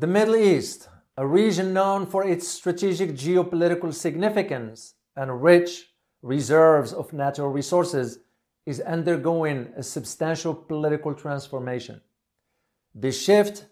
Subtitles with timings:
[0.00, 5.88] The Middle East, a region known for its strategic geopolitical significance and rich
[6.22, 8.20] reserves of natural resources,
[8.64, 12.00] is undergoing a substantial political transformation.
[12.94, 13.66] The shift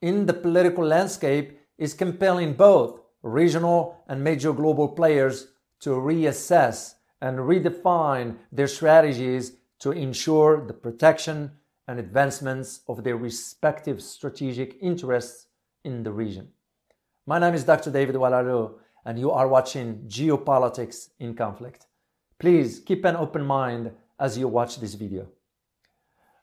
[0.00, 5.48] in the political landscape is compelling both regional and major global players
[5.80, 11.50] to reassess and redefine their strategies to ensure the protection
[11.88, 15.48] and advancements of their respective strategic interests
[15.84, 16.48] in the region.
[17.26, 17.90] My name is Dr.
[17.90, 18.74] David Oualaalou,
[19.04, 21.86] and you are watching Geopolitics in Conflict.
[22.38, 25.28] Please keep an open mind as you watch this video.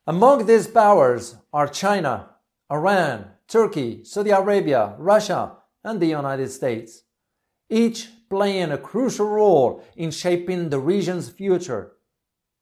[0.07, 2.29] Among these powers are China,
[2.71, 7.03] Iran, Turkey, Saudi Arabia, Russia, and the United States,
[7.69, 11.93] each playing a crucial role in shaping the region's future.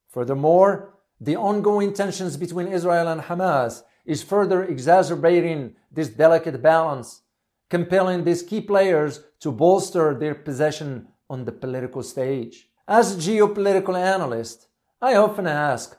[0.08, 7.22] Furthermore, the ongoing tensions between Israel and Hamas is further exacerbating this delicate balance,
[7.68, 12.68] compelling these key players to bolster their position on the political stage.
[12.88, 14.66] As a geopolitical analyst,
[15.00, 15.96] I often ask,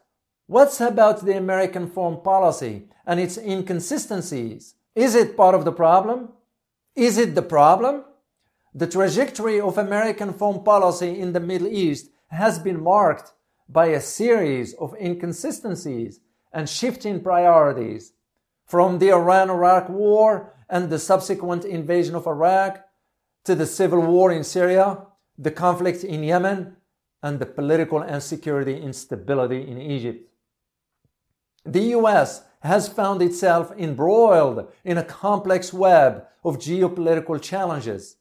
[0.47, 4.75] what's about the American foreign policy and its inconsistencies?
[4.93, 6.33] Is it part of the problem?
[6.93, 8.03] Is it the problem?
[8.73, 13.31] The trajectory of American foreign policy in the Middle East has been marked
[13.69, 16.19] by a series of inconsistencies
[16.53, 18.13] and shifting priorities.
[18.65, 22.85] From the Iran Iraq War and the subsequent invasion of Iraq
[23.45, 25.05] to the civil war in Syria,
[25.37, 26.77] the conflict in Yemen,
[27.23, 30.27] and the political and security instability in Egypt.
[31.65, 38.17] The US has found itself embroiled in a complex web of geopolitical challenges.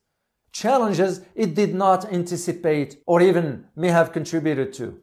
[0.52, 4.98] Challenges it did not anticipate or even may have contributed to.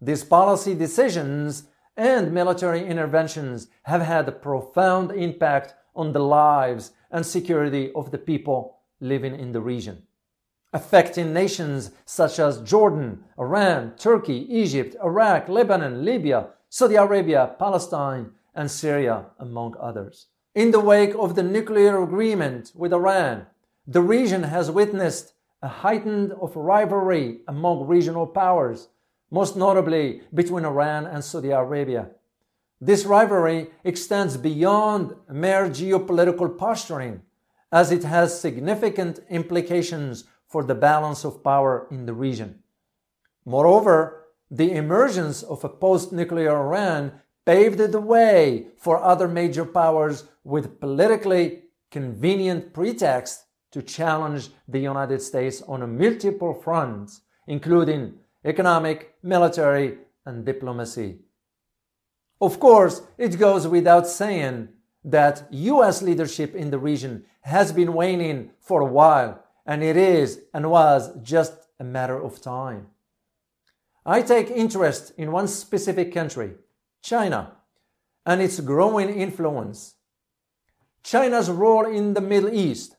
[0.00, 1.64] These policy decisions
[1.96, 8.18] and military interventions have had a profound impact on the lives and security of the
[8.18, 10.02] people living in the region,
[10.72, 18.70] affecting nations such as Jordan, Iran, Turkey, Egypt, Iraq, Lebanon, Libya, Saudi Arabia, Palestine, and
[18.70, 20.26] Syria, among others.
[20.54, 23.46] In the wake of the nuclear agreement with Iran,
[23.86, 28.88] the region has witnessed a heightened of rivalry among regional powers,
[29.30, 32.10] most notably between Iran and Saudi Arabia.
[32.80, 37.22] This rivalry extends beyond mere geopolitical posturing,
[37.72, 42.62] as it has significant implications for the balance of power in the region.
[43.44, 47.12] Moreover, the emergence of a post-nuclear Iran
[47.44, 55.20] paved the way for other major powers with politically convenient pretexts to challenge the United
[55.20, 61.18] States on multiple fronts, including economic, military, and diplomacy.
[62.40, 64.68] Of course, it goes without saying
[65.04, 70.40] that US leadership in the region has been waning for a while, and it is
[70.52, 72.88] and was just a matter of time.
[74.06, 76.54] I take interest in one specific country,
[77.02, 77.52] China,
[78.26, 79.94] and its growing influence.
[81.02, 82.96] China's role in the Middle East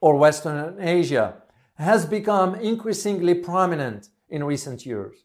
[0.00, 1.42] or Western Asia
[1.74, 5.24] has become increasingly prominent in recent years,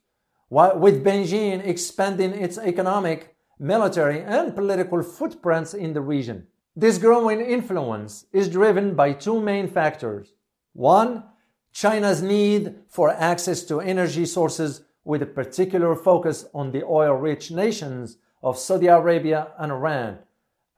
[0.49, 6.47] with Beijing expanding its economic, military, and political footprints in the region.
[6.75, 10.33] This growing influence is driven by two main factors.
[10.73, 11.23] One,
[11.73, 17.51] China's need for access to energy sources with a particular focus on the oil rich
[17.51, 20.19] nations of Saudi Arabia and Iran,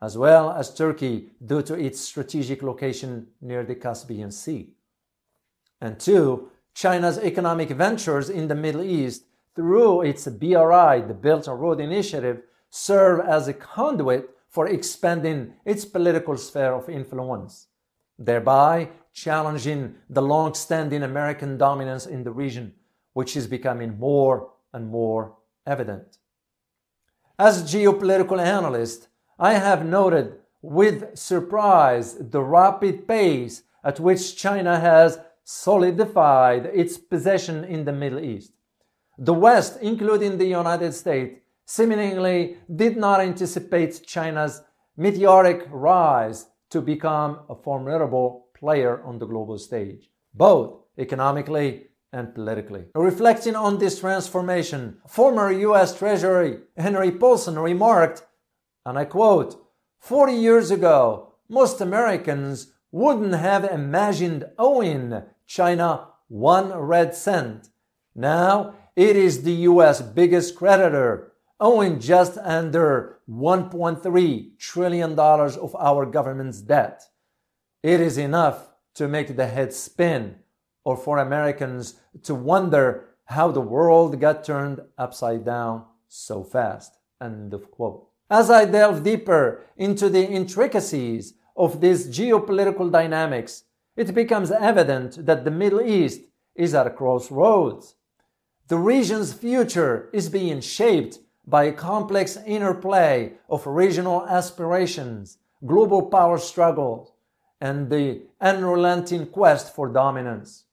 [0.02, 4.70] as well as Turkey due to its strategic location near the Caspian Sea.
[5.80, 9.24] And two, China's economic ventures in the Middle East
[9.54, 15.84] through its BRI, the Belt and Road Initiative, serve as a conduit for expanding its
[15.84, 17.68] political sphere of influence,
[18.18, 22.74] thereby challenging the long standing American dominance in the region
[23.14, 25.36] which is becoming more and more
[25.66, 26.18] evident.
[27.38, 29.08] As a geopolitical analyst,
[29.38, 37.64] I have noted with surprise the rapid pace at which China has solidified its position
[37.64, 38.52] in the Middle East.
[39.18, 44.62] The West, including the United States, seemingly did not anticipate China's
[44.96, 52.84] meteoric rise to become a formidable player on the global stage, both economically and politically.
[52.94, 58.24] Reflecting on this transformation, former US Treasury Henry Paulson remarked,
[58.86, 59.60] and I quote,
[59.98, 67.68] 40 years ago, most Americans wouldn't have imagined owing China one red cent.
[68.14, 76.60] Now it is the US biggest creditor, owing just under $1.3 trillion of our government's
[76.60, 77.02] debt.
[77.82, 80.36] It is enough to make the head spin
[80.84, 86.96] or for Americans to wonder how the world got turned upside down so fast.
[87.20, 88.06] End of quote.
[88.30, 93.64] As I delve deeper into the intricacies of these geopolitical dynamics,
[93.96, 96.22] it becomes evident that the Middle East
[96.54, 97.94] is at a crossroads.
[98.68, 106.38] The region's future is being shaped by a complex interplay of regional aspirations, global power
[106.38, 107.12] struggles,
[107.60, 110.64] and the unrelenting quest for dominance.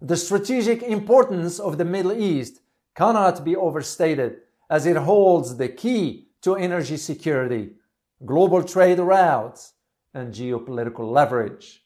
[0.00, 2.60] The strategic importance of the Middle East
[2.94, 4.38] cannot be overstated
[4.70, 7.70] as it holds the key to energy security,
[8.24, 9.72] global trade routes,
[10.16, 11.84] and geopolitical leverage.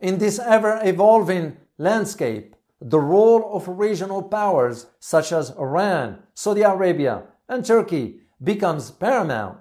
[0.00, 7.24] In this ever evolving landscape, the role of regional powers such as Iran, Saudi Arabia,
[7.48, 9.58] and Turkey becomes paramount.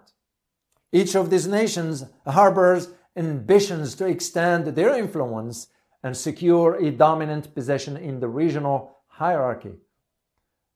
[0.92, 5.68] Each of these nations harbors ambitions to extend their influence
[6.04, 9.76] and secure a dominant position in the regional hierarchy.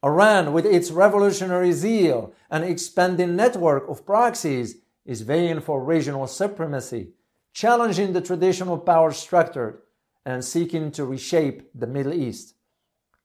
[0.03, 4.77] Iran, with its revolutionary zeal and expanding network of proxies,
[5.11, 7.09] is vying for regional supremacy,
[7.53, 9.83] challenging the traditional power structure
[10.25, 12.55] and seeking to reshape the Middle East.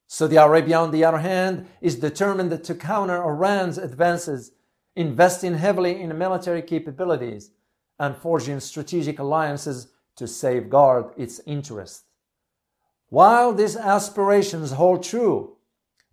[0.08, 4.50] Saudi Arabia, on the other hand, is determined to counter Iran's advances,
[4.96, 7.52] investing heavily in military capabilities
[8.00, 9.86] and forging strategic alliances
[10.16, 12.02] to safeguard its interests.
[13.10, 15.56] While these aspirations hold true,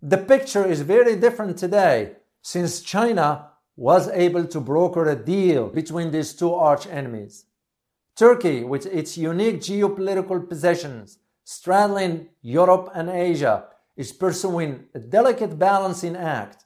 [0.00, 2.12] the picture is very different today
[2.42, 7.46] since China was able to broker a deal between these two arch enemies.
[8.16, 13.64] Turkey, with its unique geopolitical positions straddling Europe and Asia,
[13.96, 16.64] is pursuing a delicate balancing act.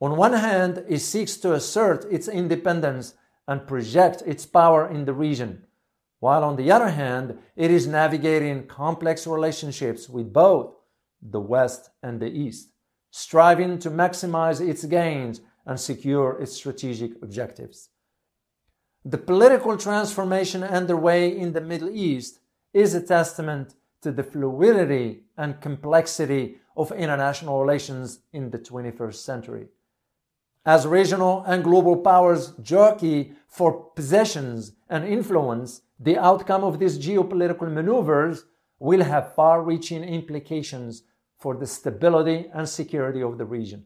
[0.00, 3.14] On one hand, it seeks to assert its independence
[3.46, 5.64] and project its power in the region,
[6.20, 10.74] while on the other hand, it is navigating complex relationships with both
[11.20, 12.70] the West and the East,
[13.10, 17.88] striving to maximize its gains and secure its strategic objectives.
[19.04, 22.38] The political transformation underway in the Middle East
[22.72, 29.66] is a testament to the fluidity and complexity of international relations in the 21st century.
[30.64, 37.72] As regional and global powers jockey for possessions and influence, the outcome of these geopolitical
[37.72, 38.44] maneuvers
[38.78, 41.02] will have far reaching implications
[41.38, 43.84] for the stability and security of the region.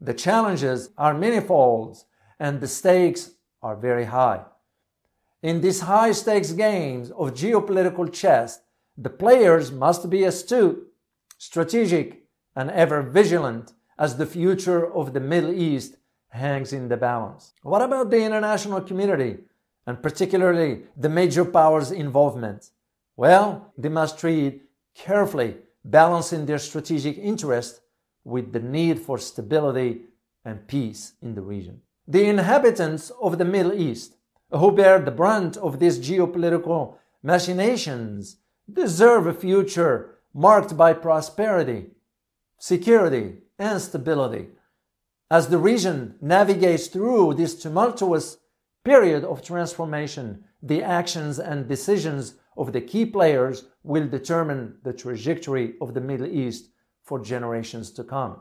[0.00, 2.04] The challenges are manifold
[2.38, 3.32] and the stakes
[3.62, 4.44] are very high.
[5.42, 8.60] In these high stakes games of geopolitical chess,
[8.96, 10.86] the players must be astute,
[11.38, 12.24] strategic,
[12.56, 15.96] and ever vigilant as the future of the Middle East
[16.28, 17.52] hangs in the balance.
[17.62, 19.38] What about the international community,
[19.86, 22.70] and particularly the major powers' involvement?
[23.16, 24.62] Well, they must treat
[24.94, 27.80] carefully, balancing their strategic interest
[28.24, 30.02] with the need for stability
[30.44, 31.80] and peace in the region.
[32.06, 34.16] The inhabitants of the Middle East,
[34.50, 38.36] who bear the brunt of these geopolitical machinations,
[38.72, 41.90] deserve a future marked by prosperity,
[42.58, 44.48] security, and stability.
[45.30, 48.38] As the region navigates through this tumultuous
[48.84, 55.74] period of transformation, the actions and decisions of the key players will determine the trajectory
[55.80, 56.70] of the Middle East
[57.10, 58.36] for generations to come.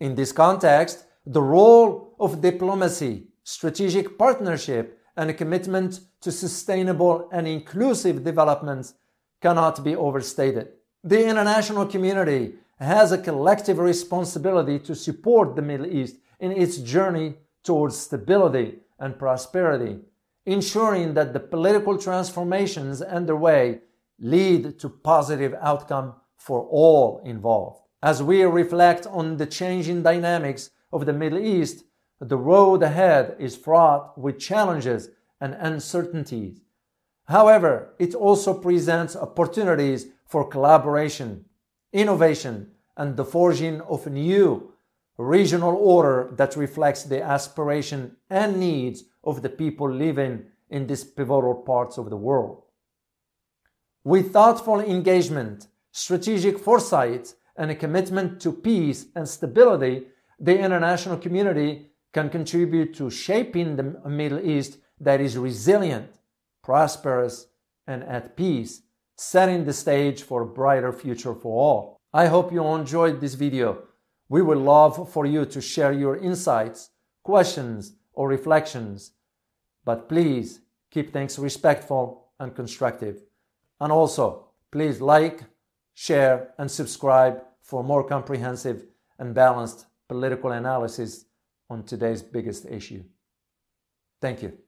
[0.00, 7.46] In this context, the role of diplomacy, strategic partnership, and a commitment to sustainable and
[7.46, 8.94] inclusive development
[9.42, 10.68] cannot be overstated.
[11.04, 17.34] The international community has a collective responsibility to support the Middle East in its journey
[17.62, 19.98] towards stability and prosperity,
[20.46, 23.80] ensuring that the political transformations underway
[24.18, 27.80] lead to positive outcome for all involved.
[28.02, 31.84] As we reflect on the changing dynamics of the Middle East,
[32.20, 36.60] the road ahead is fraught with challenges and uncertainties.
[37.26, 41.44] However, it also presents opportunities for collaboration,
[41.92, 44.72] innovation, and the forging of a new
[45.18, 51.54] regional order that reflects the aspiration and needs of the people living in these pivotal
[51.54, 52.62] parts of the world.
[54.02, 60.06] With thoughtful engagement, strategic foresight, and a commitment to peace and stability,
[60.40, 66.10] the international community can contribute to shaping the Middle East that is resilient,
[66.62, 67.46] prosperous,
[67.86, 68.82] and at peace,
[69.16, 72.00] setting the stage for a brighter future for all.
[72.12, 73.84] I hope you enjoyed this video.
[74.28, 76.90] We would love for you to share your insights,
[77.22, 79.12] questions, or reflections,
[79.84, 83.22] but please keep things respectful and constructive.
[83.80, 85.44] And also, please like,
[85.94, 88.84] share, and subscribe for more comprehensive
[89.18, 91.24] and balanced political analysis
[91.70, 93.02] on today's biggest issue.
[94.20, 94.58] Thank you.